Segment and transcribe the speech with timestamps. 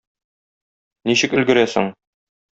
[1.11, 1.93] Ничек өлгерәсең?